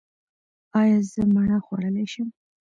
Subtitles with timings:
[0.79, 2.27] ایا زه مڼه خوړلی شم؟